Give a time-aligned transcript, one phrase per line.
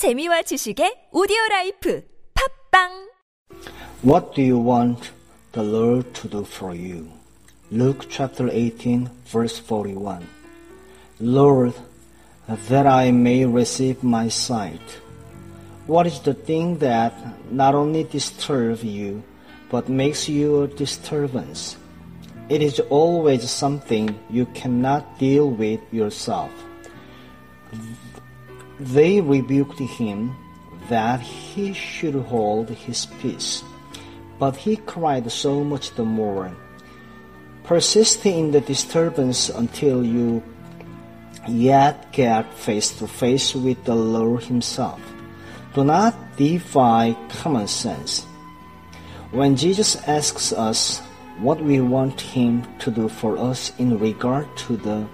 [0.00, 2.02] 재미와 지식의 오디오 라이프
[2.72, 3.10] 팝빵
[4.02, 5.12] What do you want
[5.52, 7.12] the Lord to do for you?
[7.70, 10.26] Luke chapter 18, verse 41.
[11.20, 11.74] Lord,
[12.48, 14.80] that I may receive my sight.
[15.86, 17.12] What is the thing that
[17.52, 19.22] not only disturbs you,
[19.70, 21.76] but makes you a disturbance?
[22.48, 26.48] It is always something you cannot deal with yourself.
[28.80, 30.34] they rebuked him
[30.88, 33.62] that he should hold his peace.
[34.38, 36.50] But he cried so much the more.
[37.64, 40.42] Persist in the disturbance until you
[41.46, 45.00] yet get face to face with the Lord Himself.
[45.74, 48.24] Do not defy common sense.
[49.30, 50.98] When Jesus asks us
[51.38, 55.06] what we want Him to do for us in regard to the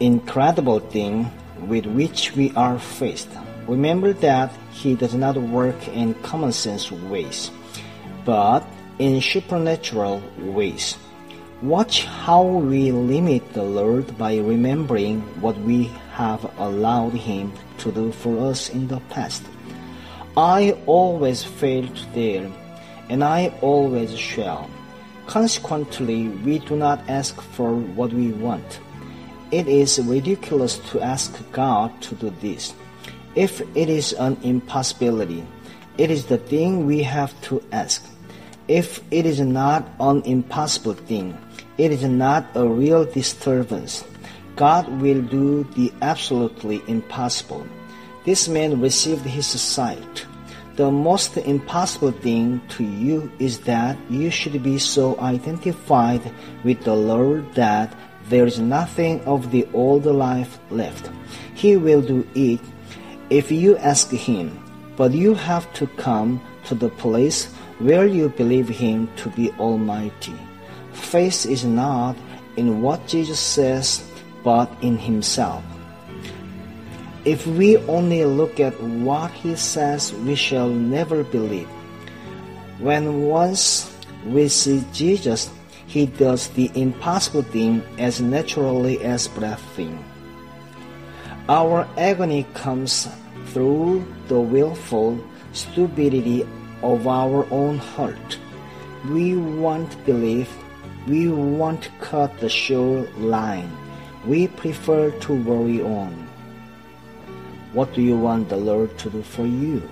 [0.00, 3.28] incredible thing with which we are faced,
[3.66, 7.50] remember that He does not work in common sense ways,
[8.24, 8.66] but
[8.98, 10.96] in supernatural ways.
[11.62, 18.12] Watch how we limit the Lord by remembering what we have allowed Him to do
[18.12, 19.42] for us in the past.
[20.36, 22.50] I always failed there,
[23.08, 24.68] and I always shall.
[25.26, 28.80] Consequently, we do not ask for what we want.
[29.54, 32.74] It is ridiculous to ask God to do this.
[33.36, 35.46] If it is an impossibility,
[35.96, 38.02] it is the thing we have to ask.
[38.66, 41.38] If it is not an impossible thing,
[41.78, 44.02] it is not a real disturbance.
[44.56, 47.64] God will do the absolutely impossible.
[48.24, 50.26] This man received his sight.
[50.74, 56.26] The most impossible thing to you is that you should be so identified
[56.64, 57.94] with the Lord that
[58.28, 61.10] there is nothing of the old life left.
[61.54, 62.60] He will do it
[63.30, 64.62] if you ask Him,
[64.96, 67.46] but you have to come to the place
[67.78, 70.34] where you believe Him to be Almighty.
[70.92, 72.16] Faith is not
[72.56, 74.04] in what Jesus says,
[74.42, 75.62] but in Himself.
[77.24, 81.68] If we only look at what He says, we shall never believe.
[82.78, 83.90] When once
[84.26, 85.50] we see Jesus,
[85.86, 90.02] He does the impossible thing as naturally as breathing.
[91.48, 93.08] Our agony comes
[93.52, 95.18] through the willful
[95.52, 96.46] stupidity
[96.82, 98.38] of our own heart.
[99.08, 100.50] We want belief.
[101.06, 103.70] We won't cut the sure line.
[104.26, 106.12] We prefer to worry on.
[107.74, 109.82] What do you want the Lord to do for you?